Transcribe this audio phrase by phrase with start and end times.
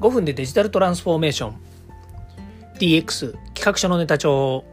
[0.00, 1.56] 5分でデジタルトランスフォーメーション。
[2.78, 4.64] DX 企画書のネタ帳。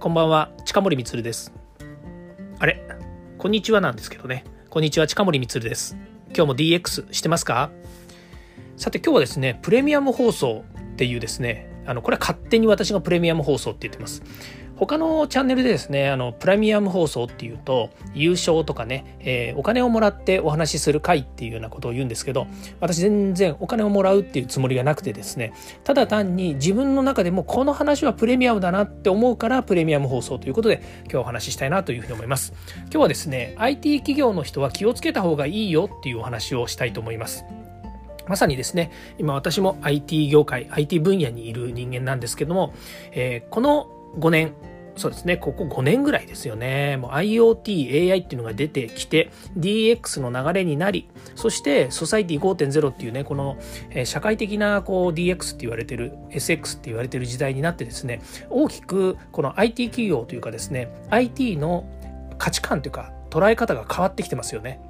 [0.00, 1.52] こんばんは近森光です。
[2.58, 2.82] あれ
[3.36, 4.44] こんにちはなんですけどね。
[4.70, 5.98] こんにちは近森光です。
[6.28, 7.70] 今日も DX してますか？
[8.78, 14.22] さて今日はですねプレミアム放送っていうですねあのこれは勝手に私がプレミアム放送って言ってます。
[14.76, 22.48] 他のチャンネルでですねあのプレミアム放送っていうと優勝とかね、えー、お金をもらってお話しする会っていうようなことを言うんですけど
[22.80, 25.52] 私全然お金をもらうっていうつもりがなくてですね
[25.84, 32.52] ただ単に自分の中でもこの話はプレミアムだなって思うからプレミアム放送ということで今日お話ししたいなというふうに思います。
[32.84, 37.44] 今日はですね IT 企業の人は気をつけた方がいいよっていうお話をしたいと思います。
[38.32, 42.72] まさにですね、今私も IT 業界、IT 分野にいる人間なんですけども、
[43.12, 44.54] えー、この5年、
[44.96, 46.96] そうですね、ここ5年ぐらいですよね。
[46.96, 53.58] もう IoT、AI っていうのが出てきて、DX の流れになり、そしてソサイティ5.0っていうね、この、
[53.90, 61.84] え社会的なこう DX って言われてる、SX って言われてる時代になってですね、大きくこの IT 企業というかですね、IT の
[62.38, 64.80] 価値観というか捉え方が変わってきてますよね。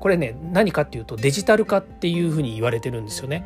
[0.00, 3.44] これね、何かっていうとデジタル化っていうふうに言われてるんですよね。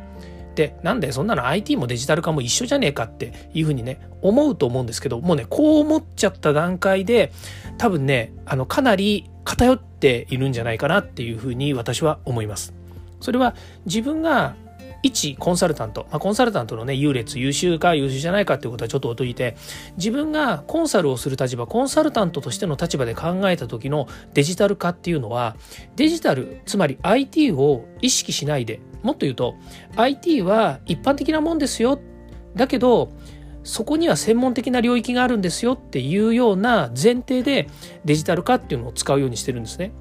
[0.55, 7.31] でなんでそんなの IT もデジタル化も一緒じゃねえかっていうふうにね思うと思うんですけどもうねこう思っちゃった段階で
[7.77, 12.73] 多分ねあのかなり偏っているんじゃないかなっていうふうに私は思います。
[13.21, 14.55] それは自分が
[15.03, 19.55] 一コンサルタント、まあ、コンサルタントのね優劣優秀か優秀じゃないかっていうことはちょっと置いて
[19.97, 25.55] 自分がコンサルをする立場コンサルタントとしての立場で考えた時のデジタル化っていうのは
[25.95, 29.55] デジタルつまり IT を意識しないでもっと言うと
[29.95, 31.99] IT は一般的なもんですよ
[32.55, 33.11] だけど
[33.63, 37.69] そこには専門的な領域があるんですよっていうような前提で
[38.05, 39.91] デジタル化っていうのを使うようにしてるんですね。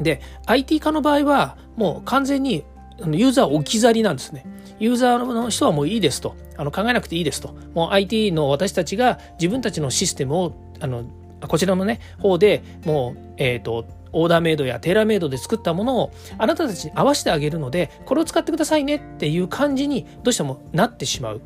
[0.00, 2.64] で IT 化の場合はもう完全に
[3.10, 4.44] ユーザー置き去りなんですね。
[4.78, 6.36] ユーザーの人はもういいですと。
[6.56, 7.54] あの考えなくていいですと。
[7.74, 11.04] もう IT の私たちが自分たちのシステムをあの
[11.48, 21.40] こちらのね方でもうえっ、ー、とオーダーメイドやテーラーメイドで作ったものをあなたたちに合わせてあげるのでこれを使ってくださいねっていう感じにどうしてもなってしまう。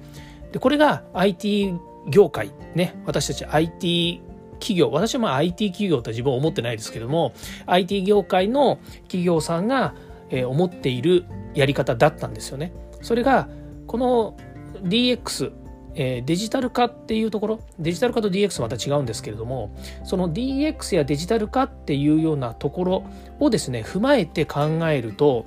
[0.52, 1.74] でこれが IT
[2.08, 4.22] 業界ね私たち IT
[4.58, 7.32] 企業私はまあ IT 企業とは自分は思ってないですけども
[7.66, 9.94] IT 業界の企業さんが、
[10.30, 12.72] えー、思っているやり方だったんですよね。
[13.02, 13.48] それが
[13.86, 14.36] この
[14.82, 15.52] DX
[15.98, 23.04] え、デジタル化っていうところデジタル化と DX また違うんですけれどもその DX やデジタル化っていうようなところ
[23.40, 25.46] をですね踏まえて考えると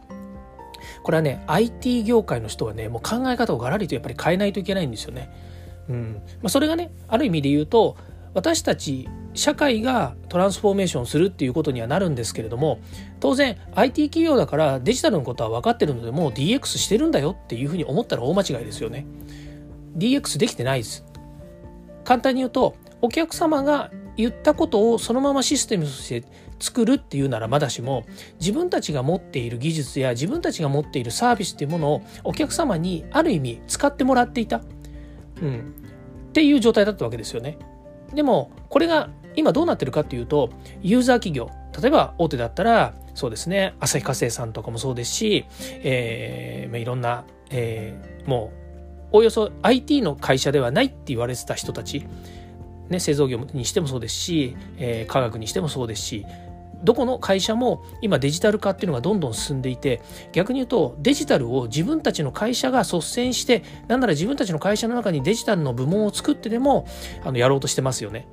[1.03, 5.29] これはね IT 業界の人はねもう考え方をガラリとやっぱり変えないといけないんですよね。
[5.87, 7.97] うんまあ、それがねある意味で言うと
[8.33, 12.79] 私たち社会がトランスフォーメーションするっていうことにはなるんですけれども
[13.19, 19.05] 当然 IT 企業だからデジタルのことは分かってるのでもう DX してるんだよっていうふうに思ったら大間違いですよね。
[19.97, 21.05] DX できてないです。
[22.03, 26.27] 簡単に言うとお客様が言ったことをそのままシステムとして
[26.59, 28.05] 作るっていうならまだしも
[28.39, 34.61] 自分たちが持っている技術や自分たちが持っているサービスっていうものをお客様にある意味使ってもらっていた、
[35.41, 35.73] うん、
[36.29, 37.57] っていう状態だったわけですよね。
[38.13, 40.49] でもこれが今どうなってるかっていうと
[40.81, 41.49] ユーザー企業
[41.79, 45.45] 例えば大手だったらそうですね旭化成さんとかもそうですし、
[45.83, 48.51] えーまあ、いろんな、えー、も
[49.11, 52.05] うおよそ IT の会社ではないって言われてた人たち、
[52.89, 56.25] ね、製造業にしてもそうですし、えー、科学にしてもそうですし
[56.83, 60.01] どこの会社も今デジタル化っていうのがどんどん進んでいて
[60.31, 66.87] 逆に言うとデジタルを自分たちの会社が率先してなんなら自分たちの会社の中にデジタルの部門を作ってでも
[67.23, 68.27] あのやろうとしてますよね。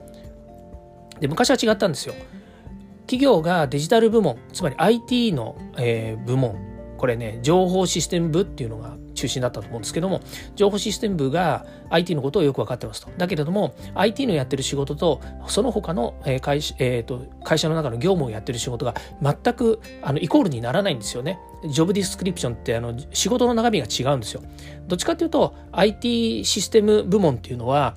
[1.20, 2.14] で昔は違ったんですよ。
[3.06, 6.58] 企業がデジタル部門つまり IT の、えー、部門
[6.98, 10.20] これね情報システム部っていうのが中心だったと思うんですけども
[10.54, 13.10] 情報システム部が IT のことをよく分かってますと。
[13.16, 21.38] だけれども IT のやってる仕事とその他の会,、えーと、会社の中の業務をやってる仕事が全くあのイコールにならないんですよね。
[21.68, 24.42] ジョブディスクリプションってあの仕事の中身が違うんですよ。
[24.86, 27.96] どっちかっていうと IT システム部門っていうのは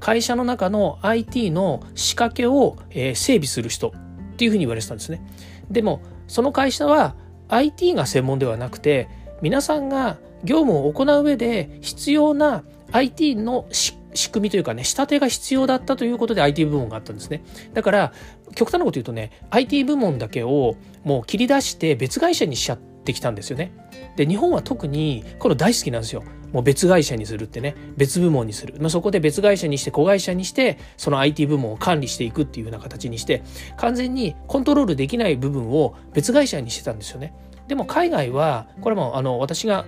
[0.00, 5.22] 会社の中の IT の仕掛けを整備する人っていうふうに言われてたんですね。
[5.70, 7.14] でもその会社は
[7.48, 9.08] IT が専門ではなくて
[9.40, 17.42] 皆さんが業務を行う上で必要な IT の仕組みというかね、仕立てが必要だったということで IT 部門があったんですね。
[17.74, 18.12] だから、
[18.54, 23.72] 極端なこと言うとね、IT 部門だけをもう切り出して別会社にしちゃってきたんですよね。
[24.16, 26.24] で、日本は特にこの大好きなんですよ。
[26.52, 28.74] もう別会社にするってね、別部門にする。
[28.80, 33.42] まあ、そこで別会社にして子会社にして、その IT 部門を管理していくっていうような形にして、
[33.76, 37.34] 完全にコントロールできない部分を別会社にしてたんですよね。
[37.68, 39.84] でも海外はこれもあの私が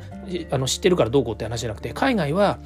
[0.50, 2.59] あの知ってるからどうこうって話じゃなくて海外は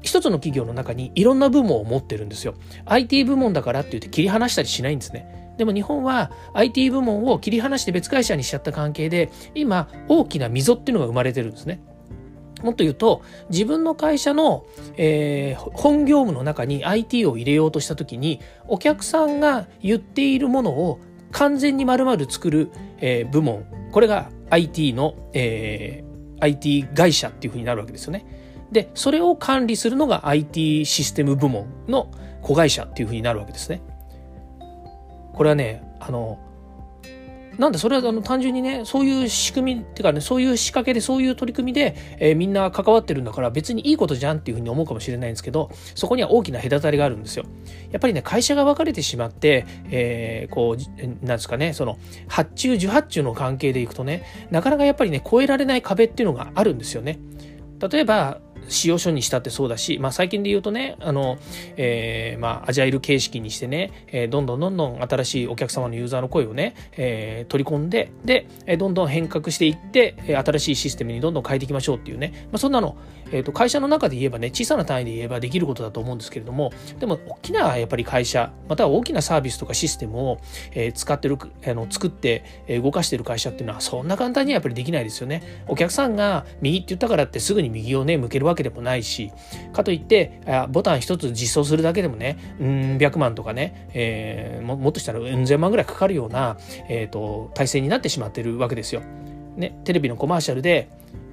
[0.00, 2.54] 一つの企業の中にいろんな部門を持ってるんですよ。
[2.86, 5.54] IT 部門だからって言って切り離したりしないんですね。
[5.58, 11.80] でも日本は IT 部門を切り離して別会社にしちゃった関係で今大きな溝っていうのが生まれてるんですね。
[12.62, 14.64] もっと言うと自分の会社の、
[14.96, 21.00] えー、本業務の中に IT を入れようとした時にお客さんが言っているものを
[21.32, 28.24] 完全に丸々作る、えー、部門これが IT の、えー、IT 会社っていうふうになるわけですよね。
[28.72, 32.10] でそれを管理するのが IT システム部門の
[32.40, 33.82] 子会社っていうふうになるわけですね。
[35.34, 36.38] これはねあの
[37.58, 47.44] なんでそれはあの単純にねそういう仕組みっていうかねそういう仕掛けでそういう取り組みで、えー、みんな関わってるんだから別にいいことじゃんっていうふうに思うかもしれないんですけどそこには大きな隔たりがあるんですよ。
[47.90, 57.18] やっぱりね会社が分かれてしまって、えー、こうなんですかねその発注受発注の関係でいくとねなかなかやっぱりね超えられない壁っていうのがあるんですよね。
[57.90, 61.38] 例えば使用書にしたってそうだし、まあ、最近で言うとねあの、
[61.76, 72.96] えー、まあ、アジャイル形式にしてね、えー、どんどんどんどん新しいお客様のユーザーの声をね、えー、取り込んででえどんどん変革していって新しいシステムにどんどん変えていきましょうっていうね、まあ、そんなの、
[73.32, 80.38] えーと、会社の中で言えばね小さな単位で言えばできることだと思うんですけれどもでも大きなやっぱり会社または大きなサービスとかシステムを、
[80.72, 82.44] えー、使ってるあの作って
[82.82, 85.62] 動かしてる会社っていうのはそんな簡単にはやっぱりできないですよね。
[85.66, 89.32] お客さんが右って言ったからってすぐに右をね向けるわけでもないし
[89.72, 90.40] かといって
[90.70, 96.56] ボタン一つ実装するだけでもねうん百万とかね、えー、もっとしたらうん千万ぐらいかかるような、
[96.88, 99.02] えーと、体制になってしまってるわけですよ。
[99.56, 100.88] ね、テレビのコマーシャルで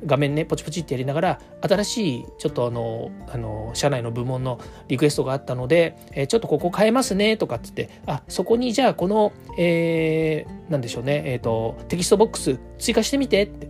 [0.06, 13.68] 画面ねポチポチってやりながら新しいちょっとあのあの社内の部門のリクエストがあったので、えー、ちょっとここ変えますねとかっつってあそこにじゃあこの、えー、なんでしょうね、えーと、テキストボックス追加してみてって、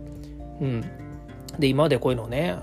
[0.60, 0.84] うん、
[1.58, 2.56] で今までこういうのをね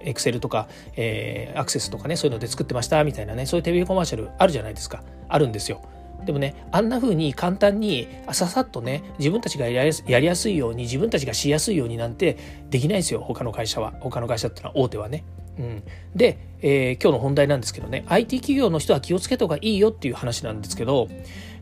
[0.00, 5.02] エクセルとか、えー、アクセスとかねそういうので作ってましたみたいなねそういうテレビコマーシャルあるじゃないですか。
[5.28, 5.82] あるんですよ。
[6.24, 12.38] でもねあんな風に簡単にささっとね自分たちがやりやすいように自分たちがしやすいようになんて
[12.70, 15.24] できないですよ他の会社は他の会社ってのは大手はね。
[15.56, 15.84] うん、
[16.16, 21.08] で、えー、今日の本題なんですけどね IT 企業の人は気をつけた方がいいよっていう話なんですけど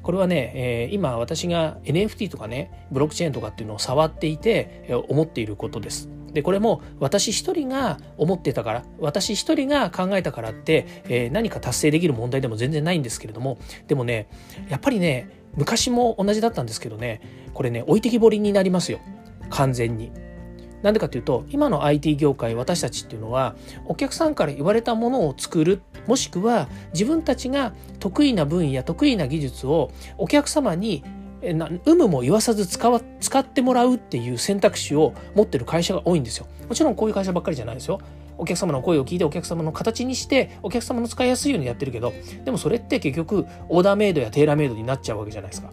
[0.03, 6.09] これはね、えー、今私が NFT とかねブロックチェーンとかっていうのを触っていて、えー、思っていることです。
[6.33, 14.29] でこれも私一人が思ってたから私一人が考えたからって、えー、何か達成できる問題でも全然ないんですけれどもでもね
[14.69, 17.21] やっぱりね昔も同じだったんですけどね
[17.53, 19.01] これね置いてきぼりになりますよ
[19.51, 20.13] 完全に。
[20.83, 23.55] なんでかというと今の IT 業界私たちっていうのは
[23.87, 31.05] お客さんから言われたものを作るもしくは自分たちが得意な分野得意な技術をお客様に
[31.43, 36.47] 有無も言わさず使わ使ってもらうっていう選択肢を持ってる会社が多いんですよ。
[36.69, 38.01] もちろんこういう会社ばっかりじゃないですよ。
[38.39, 42.13] お客様の声を聞いてお客様の形にしてお客様の使いやすいようにやってるけど
[42.45, 45.71] でもそれって結局オーダーメイドやテーラーメイドになっちゃうわけじゃないですか。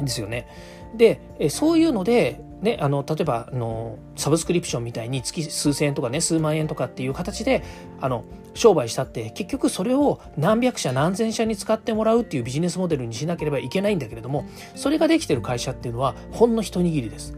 [0.00, 0.46] ですよね。
[0.94, 1.20] で
[1.50, 7.62] そういうのでね、あの例えばあのサブスクリプションみたいに月数千円とかね数万円とかっていう形で
[8.00, 8.24] あの
[8.54, 17.36] 商売したって結局それを何百社何千社に使ってもらうっていうビジネスモデルにしなければいけないんだけれどもそれができてる会社っていうのはほんの一握りです。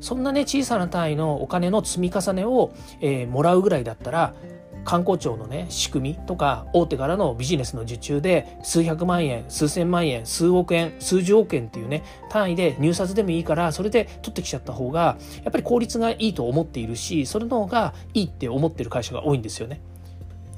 [0.00, 4.34] そんなね小さな単位のお金の積み重ねを、えー、もらうぐらいだったら
[4.84, 19.80] 観光庁のね仕組みとか大手からのビジネスの受注で数百万円数千万円数億円数十億円っていうね単位で入札でもいいからそれで取ってきちゃった方がやっぱり効率がいいと思っているしそれの方がいいって思ってる会社が多いんですよね。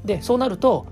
[0.04, 0.86] でそうなると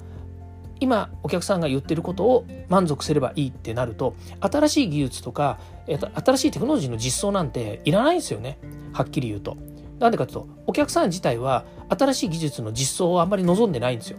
[0.80, 8.58] 今お客さんが言ってることを満足すればいいってなると新しい技術とか新しいテクノロジーの実装なんていらないんですよね
[8.92, 9.56] はっきり言うと。
[10.00, 14.18] なんでかというとお客さん自体は新しい技術の実装をあんまり望んでないんですよ。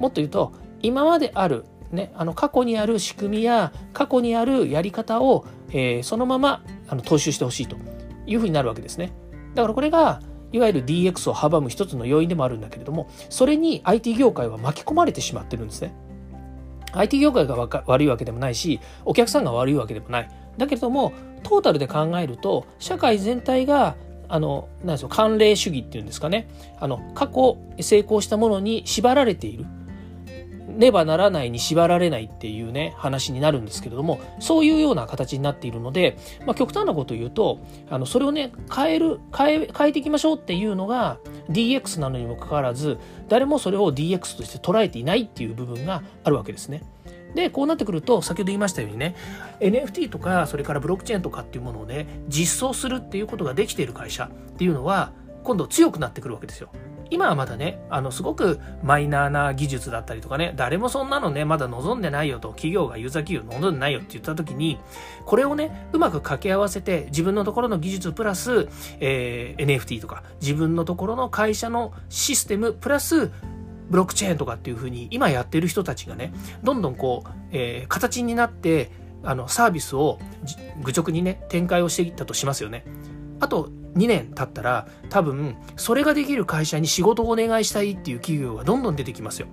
[0.00, 7.76] もっと言うと今まであるね、あの過去にある仕組みや過去にあるやり方を、えー、そのままあの踏襲してほしいと
[8.26, 9.12] いうふうになるわけですね。
[9.54, 10.22] だからこれが
[10.52, 15.92] いわゆる DX を阻む一つの要因でもあるんだけれどもそれに IT 業界は巻き込まれてしまってるんですね。
[16.92, 20.28] IT 業界が悪いわけでもないしお客さんが悪いわけでもない。
[20.58, 21.12] だけれども
[21.42, 23.96] トータルで考えると社会全体が
[24.30, 29.66] あのなんですよ慣例主義っていうんですかねあの過去成功したものに縛られている
[30.80, 37.58] ねばならないに縛られないっていうね話になるんですけれどもそういうような形になっているので、まあ、極端なことを言うと
[37.90, 41.18] あのそれをね変える変え変えていきましょうっていうのが
[41.50, 46.82] DX なのにもかかわらず誰もそれを DX として捉えていないっていう部分があるわけですね。
[47.34, 49.14] でこうなってくると先ほど言いましたようにね
[49.60, 56.70] NFT とかそれからブロックチェーンとかっていうものをね実装するっていうことができている会社っていうのは今度強くなってくるわけですよ。
[57.10, 64.78] 今はまだね、あの、すごくマイナーな技術だったりとかね、誰もそんなのね、まだ望んでないよと、企業がユーザー企業望んでないよって言った時に、
[65.26, 68.68] これをね、うまく掛け合わせて、自分のところの技術プラス、
[69.00, 73.32] えー、NFT とか、自分のところの会社のシステムプラス、
[73.90, 76.32] ブロックチェーンとかっていうふうに今やってる人たちがね
[76.62, 78.90] どんどんこう、えー、形になって
[79.22, 80.18] あのサービスを
[80.82, 82.84] 愚直にね展開をしていったとしますよね。
[83.40, 89.48] あと2年経ったら多分それができる会社に仕事をお願いしたいっていう企業がどんどん出てきますよ。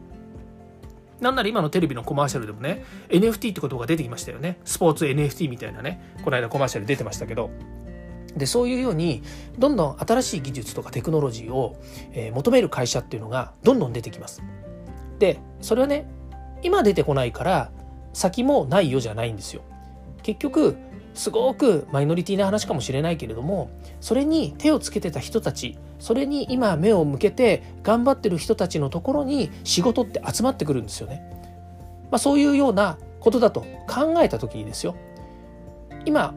[1.19, 4.59] なんなら今のテレビのコマーシャルでもね NFT ってことが出てきましたよね。
[4.63, 7.49] スポーツ NFT みたいなねこの間コマーシャル出てましたけど。
[8.35, 9.23] でそういうように
[9.57, 11.75] どんどん新しい技術とかテクノロジーを、
[12.11, 14.43] えー、求める会社っていうのがどんどん出てきます。
[15.19, 16.07] でそれはね
[16.61, 17.71] 今出てこないから
[18.13, 19.61] 先もないよじゃないんですよ。
[20.23, 20.75] 結局
[21.13, 31.23] すごくマイノリティな話かもしれないけれどもそれに手をつけてた人たちそれに今目を向けて頑張ってる人たちのところに仕事って集まってくるんですよね。
[32.11, 34.95] まあ、そういうようなことだと考えた時にですよ
[36.05, 36.33] 今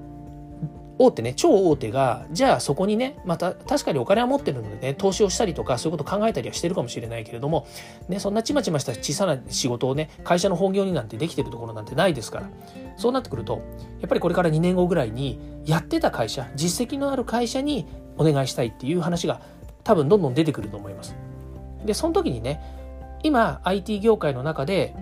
[1.03, 7.67] 大手ね、超大手が、じゃあそこにね、また確かにお金は持ってるのでね、投資をしたりとか、そういうこと考えたりはしてるかもしれないけれども、
[8.11, 12.51] ね、そんなちまちました小さな仕事をね、会社の本業になんてできてるところなんてないですから、
[12.99, 13.63] そうなってくると、
[14.01, 17.87] やっぱりこれから2年後ぐらいに、やってた会社、実績のある会社に
[18.19, 19.41] お願いしたいっていう話が
[19.85, 21.17] 多分どんどん出てくると思います。
[21.87, 22.61] で、その時にね、
[23.23, 24.95] 今 IT 業界の中で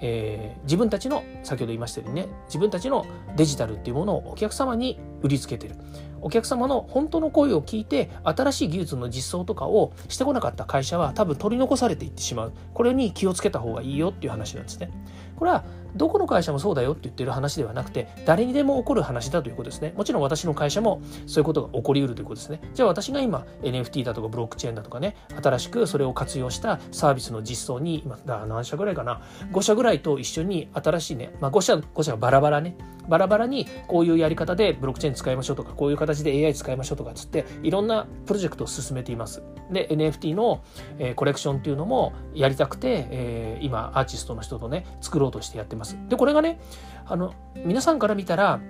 [0.00, 5.74] えー、自分たちの先ほど言いましたようにね自分たちのデジタルっていうものをお客様に売りつけてる。
[6.22, 12.52] お客様の本当の声を聞いて新しい技術の実装とかをしてこなかった会社は多分取り残されていってしまう。
[12.74, 14.90] これに気をつけた方がいいよっていう話なんですね。
[15.36, 15.64] これは
[15.94, 19.94] どこの会社もそうだよって言ってる話ではなくて誰にでも起こる話だということですね。
[19.96, 22.60] もちろん私の会社もそういうことが起こりうるということですね。
[22.74, 32.76] じゃあ私が今 NFT だとかブロックチェーンだとかね新しくそれを活用したサービスの実装に今何社ぐらいかな？5社ぐらいと一緒に新しいね、まあ、5社5社がバラバラね
[33.08, 40.62] バラバラにこういうやり方でブロックチェーン使いましょうとかこういう形で AI 使いましょうとかつっていろんなプロジェクトを進めていますで NFT の、
[40.98, 46.60] えー、コレクションっていうのもやりたくて、えー、今アーティストの人とね作ろうとしてやってますでこれがね
[47.06, 47.34] あの
[47.64, 48.60] 皆さんから見たら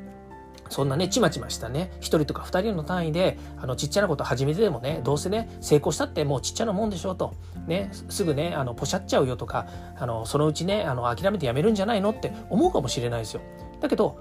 [0.69, 7.35] そんなね、ちまちましたね、1人とか2人の単位で、あの、ちっちゃなこと始めてでもね、どうせね、成功したってもうちっちゃなもんでしょうと。
[7.67, 9.67] ね、すぐね、あの、ポシャっちゃうよとか、
[9.97, 13.43] あの、そのうちね、あの、諦めてやめるんじゃないのって思うかもしれないですよ。
[13.81, 14.19] だけど、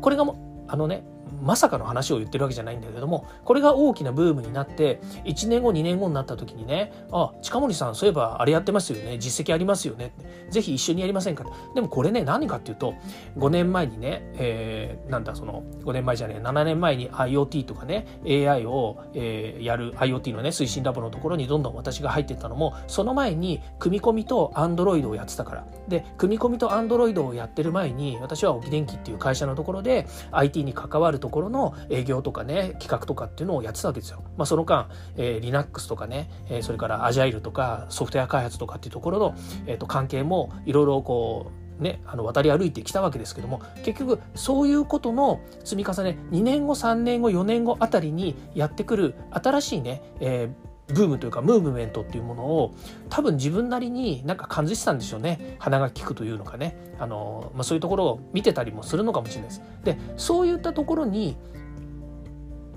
[0.00, 0.36] これがも、
[0.68, 1.04] あのね、
[1.42, 9.18] まさかの話を言ってるわけじゃないんだけどもこれが大きなブームになって1年後2年後になった時にねあ近森さんそういえばあれやってますよね。
[9.18, 10.12] 実績ありますよね
[10.50, 12.94] ぜひ一緒にやりませんかでもこれね何かっていうと
[13.36, 25.66] 5年前にね、えー、なんだその5年前じゃねえ7年前に IoT とかね AI を、えー、やる IoT のね推進ラボのところにどんどん私が入ってったのもその前に組み込みと Android をやってたから。
[25.88, 34.24] で組み込みと Android をやってる前に私は沖電機っていう会社のところで IT に関わるるところの営業とかね企画とかっていうのをやってたわけですよ。
[34.36, 39.34] まあ、その間、えー、Linux とかね、えー、それから Agile とかソフトウェア開発とかっていうところの、
[39.66, 52.74] えー、と関係もいろいろこうね、あの渡り歩いてきたわけですけども結局そういうことの積み重ね2年後3年後4年後あたりにやってくる新しいね、えーブームというかムーブメントっていうものを
[53.08, 59.62] 多分自分なりになんか感じてたんでしょうね鼻が利くというのかねあの、まあ、そういうところを見てたりもするのかもしれないです。
[59.84, 61.36] でそういったところに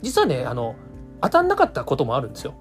[0.01, 0.75] 実はねあの
[1.22, 2.53] 当たんなかったこともあるんですよ。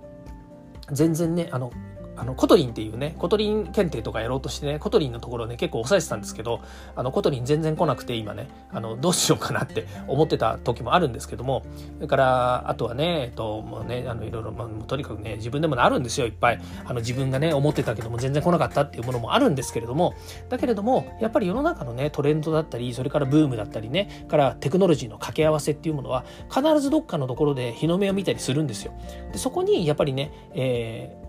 [0.90, 1.73] 全然ねあの
[2.16, 6.61] あの Kotlin っていうね Kotlin 検定とかやろうとしてね Kotlin のところね結構抑えてたんですけど
[6.94, 11.64] あの Kotlin 全然来なくて今ねあのどうしようかなって思ってた時もあるんですけども
[11.97, 16.61] それからあとはねえっともうねあのいろいろ、まあ、とにかくね自分でもあるんですよいっぱい。
[16.85, 20.14] あの自分がね思ってたけども全然来なかったっていうものもあるんですけれども
[20.49, 28.92] だけれどもやっぱり世の中のねトレンドだったりそれからブームだったりねからテクノロジーの掛け合わせっていうものは必ずどっかのところで日の目を見たりするんですよ。
[29.33, 31.23] でそこにやっぱりね、えー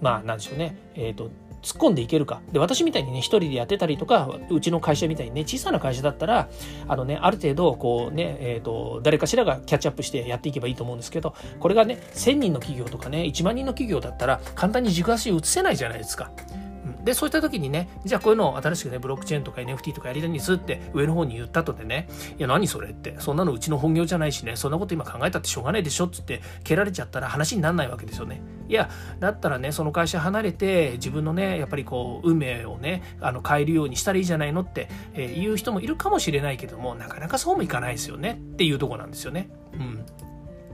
[0.00, 1.30] まあなんでしょうね、えっ、ー、と、
[1.62, 2.40] 突っ込んでいけるか。
[2.52, 6.48] で、私みたいにね、一人でやってたりとか、うちの会社みたいにね、小さな会社だったら、
[6.88, 16.30] あのね、ある程度、こうね、えっ、ー、と、誰かしらがキャッチアップしてやっていけばいいと思うんですけど、これがね、1000人の企業とかね、1万人の企業だったら、簡単に軸足移せないじゃないですか。
[17.04, 28.42] でそういった時にねじゃあこういうのを新しくねブロックチェーンとか NFT とかやりたいんですって上の方に言ったとでねいや何それってそんなのうちの本業じゃないしねそんなこと今考えたってしょうがないでしょっつって蹴られちゃったら話にならないわけですよね。
[28.68, 28.88] いや
[29.18, 39.50] だったらねその会社離れて自分のねやっぱりこう運命をねあの変えるようにしたらいいじゃないのって、えー、言う人もいるかもしれないけどもなかなかそうもいかないですよねっていうとこなんですよね。
[39.74, 40.04] うん。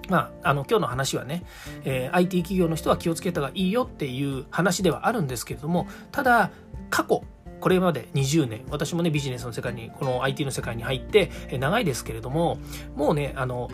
[0.08, 1.44] まあ、あの今日の話はね、
[1.84, 6.50] えー、IT 企業の人は気をつけた方がいいよっていう話ではあるんですけれどもただ
[6.90, 7.24] 過去
[7.60, 12.58] これまで20年私もねビジネスの世界にこの IT の世界に入って長いですけれども
[12.94, 13.70] もうねあの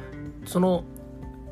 [0.47, 0.85] その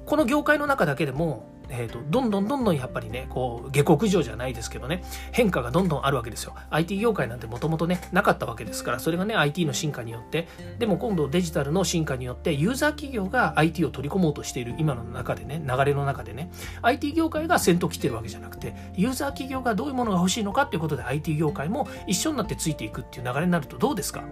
[0.07, 6.55] この業界の中だけでもえーと、どんどんどんどんやっぱりねこう下克上じゃないですけどね変化がどんどんあるわけですよ。
[6.71, 10.49] IT 業界なんてもともとねなかったわけですからそれがね IT の進化によって
[10.79, 16.51] でも今度デジタルの進化によってユーザー企業が IT を取り込もうとしている今の中でね流れの中でね
[16.83, 24.25] IT 業界が先頭来てるわけじゃなくてユーザー企業がどういうものが欲しいのかっていうことで IT 業界も一緒になってついていくっていう流れになるとどうですか？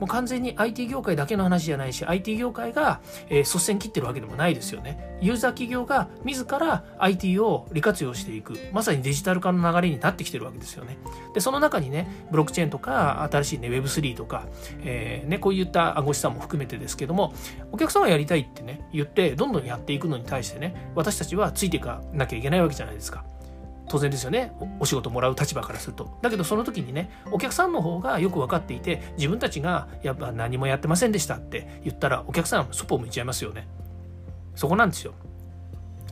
[0.00, 5.18] もう完全に IT 業界だけの話じゃないし IT 業界が、えー、率先切ってるわけでもないですよね。
[5.20, 8.54] ユーザー企業が自ら IT を利活用していく。
[8.72, 10.98] まさにデジタル化の流れになってきてるわけですよね。
[11.34, 14.46] でその中にねブロックチェーンとか新しいね Web3 とか、
[14.82, 17.34] えー、ね、こういった暗号資産も含めてですけども
[17.72, 23.24] お客さんがやりたいってね言ってどんどんやっていくのに対してね私たちはついていかなきゃいけないわけじゃないですか。
[23.88, 24.52] 当然ですよね。
[24.80, 26.18] お仕事もらう立場からすると。
[26.22, 33.68] だけどその時にねお客さんの方がよく分かっていて自分たちがやっぱ何もやってませんでしたって言ったらお客さんそっぽ向いちゃいますよね。
[34.54, 35.14] そこなんですよ。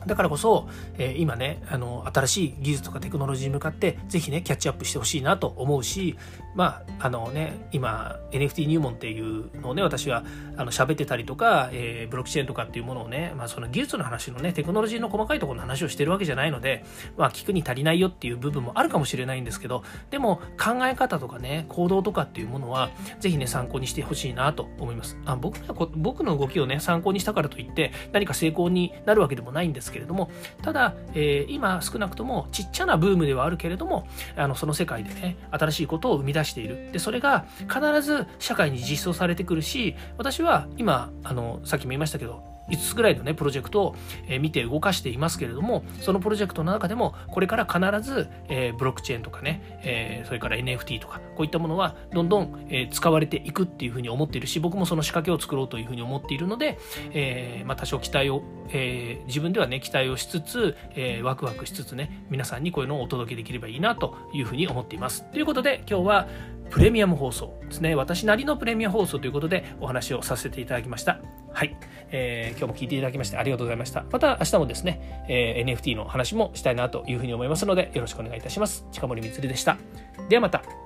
[0.05, 6.17] だからこそ、えー、今ねあの新しい技術とかテクノロジーに向かってぜひねキャッチアップしてほしいなと思うし
[6.55, 10.23] まああのね今 NFT 入門っていうのをね私は
[10.57, 16.85] あの喋ってたりとか、えー、ブロックチェーンとかっていうものをね、まあ、その技術の話のねテクノロジーの細かいところの話をしてるわけじゃないので、
[17.17, 25.17] まあ、聞くに足りないよっていう部分もあるかもしれないんですけどでも考え方とかね行動とかっていうものはぜひね参考にしてほしいなと思います。
[25.25, 25.59] あ僕
[25.95, 30.29] 僕の動きをね参考にしたからといって何か成功になるわけでもないんですけれども
[30.61, 36.91] ただ、えー、今少なくともちっちゃなブームではあるけれどもあのその世界でね新しいことを生み出している。
[36.91, 43.95] でそれが必ず社会に実装されてくるし私は今あのさっきも言いましたけど5つぐらいのね、プロジェクトを、
[44.27, 56.77] え見て動かしていますけれども、そのプロジェクトの中でも、これから必ず、えブロックチェーンとかね、えそれから NFT とか、こういったものはどんどん、え使われていくっていうふうに思っているし、僕もその仕掛けを作ろうというふうに思っているので、
[57.13, 65.23] えまあ、多少期待を、え自分ではね、期待をしつつ、えワクワクしつつね、皆さんにこういうのをお届けできればいいなというふうに思っています。
[65.31, 66.27] ということで、今日は
[66.69, 67.95] プレミアム放送ですね。
[67.95, 71.44] 私なりのプレミアム放送ということでお話をさせていただきました。
[71.55, 71.77] はい、
[72.11, 74.03] えー、今日も聞いていただきましてありがとうございました。
[74.11, 78.85] また明日もですね、えー、NFT の話もしたいなというふうに思いますのでよろしくお願いいたします。
[78.91, 79.77] 近森光でした。
[80.27, 80.84] ではまた。